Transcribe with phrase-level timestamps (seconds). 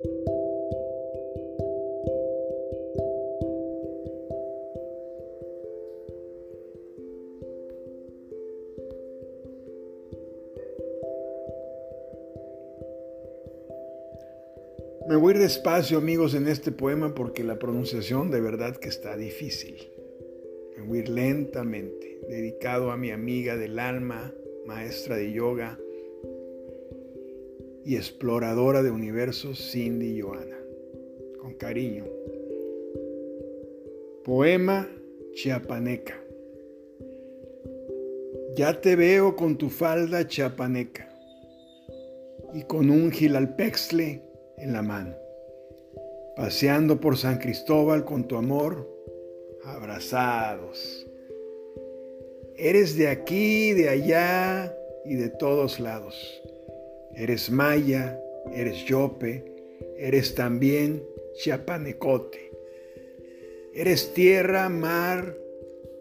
[0.00, 0.06] Me
[15.16, 19.90] voy despacio, amigos, en este poema porque la pronunciación de verdad que está difícil.
[20.76, 24.32] Me voy lentamente, dedicado a mi amiga del alma,
[24.64, 25.80] maestra de yoga
[27.84, 30.58] y exploradora de universos, Cindy Joana.
[31.40, 32.04] Con cariño.
[34.24, 34.88] Poema
[35.32, 36.20] chiapaneca.
[38.56, 41.08] Ya te veo con tu falda chiapaneca
[42.52, 44.22] y con un gilalpexle
[44.56, 45.14] en la mano,
[46.36, 48.88] paseando por San Cristóbal con tu amor,
[49.64, 51.06] abrazados.
[52.56, 56.42] Eres de aquí, de allá y de todos lados.
[57.18, 58.16] Eres maya,
[58.54, 59.44] eres yope,
[59.96, 61.02] eres también
[61.34, 62.52] chiapanecote.
[63.74, 65.36] Eres tierra, mar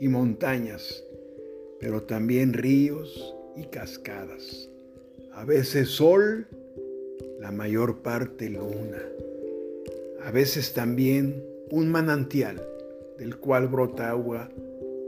[0.00, 1.04] y montañas,
[1.80, 4.70] pero también ríos y cascadas.
[5.34, 6.46] A veces sol
[7.40, 9.02] la mayor parte luna,
[10.22, 12.66] a veces también un manantial
[13.18, 14.48] del cual brota agua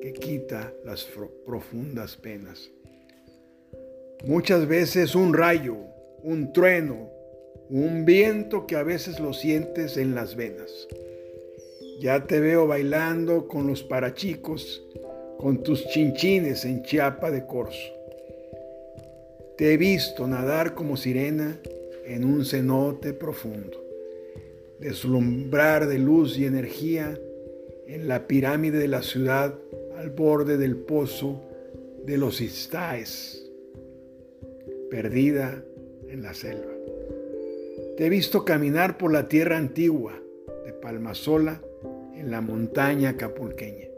[0.02, 1.08] que quita las
[1.46, 2.70] profundas penas.
[4.27, 5.94] Muchas veces un rayo,
[6.25, 7.11] un trueno,
[7.69, 10.89] un viento que a veces lo sientes en las venas.
[12.00, 14.83] Ya te veo bailando con los parachicos,
[15.39, 17.92] con tus chinchines en chiapa de corso.
[19.58, 21.61] Te he visto nadar como sirena
[22.06, 23.84] en un cenote profundo,
[24.80, 27.19] deslumbrar de luz y energía
[27.86, 29.55] en la pirámide de la ciudad
[29.98, 31.42] al borde del pozo
[32.06, 33.47] de los Istaes,
[34.91, 35.62] perdida
[36.15, 36.73] en la selva.
[37.97, 40.15] Te he visto caminar por la tierra antigua
[40.65, 41.61] de Palmasola
[42.15, 43.89] en la montaña capulqueña,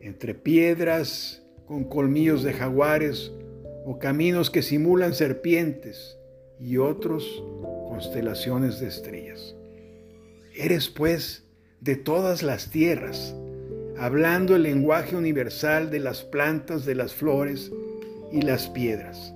[0.00, 3.32] entre piedras con colmillos de jaguares
[3.84, 6.16] o caminos que simulan serpientes
[6.58, 7.44] y otros
[7.88, 9.54] constelaciones de estrellas.
[10.54, 11.44] Eres pues
[11.80, 13.34] de todas las tierras,
[13.98, 17.70] hablando el lenguaje universal de las plantas, de las flores
[18.32, 19.34] y las piedras.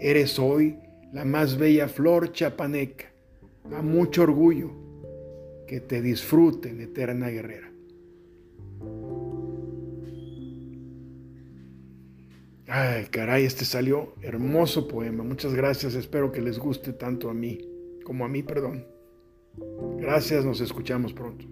[0.00, 0.78] Eres hoy
[1.14, 3.06] la más bella flor chapaneca,
[3.72, 4.72] a mucho orgullo,
[5.64, 7.70] que te disfruten, eterna guerrera.
[12.66, 15.22] Ay, caray, este salió hermoso poema.
[15.22, 15.94] Muchas gracias.
[15.94, 17.60] Espero que les guste tanto a mí
[18.04, 18.84] como a mí, perdón.
[19.98, 21.46] Gracias, nos escuchamos pronto.